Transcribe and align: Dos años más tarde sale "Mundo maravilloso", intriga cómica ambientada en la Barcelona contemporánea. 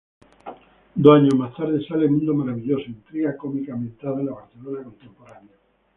Dos 0.95 1.15
años 1.15 1.35
más 1.35 1.55
tarde 1.55 1.79
sale 1.87 2.09
"Mundo 2.09 2.33
maravilloso", 2.33 2.85
intriga 2.87 3.37
cómica 3.37 3.73
ambientada 3.73 4.19
en 4.19 4.25
la 4.25 4.33
Barcelona 4.33 4.83
contemporánea. 4.85 5.53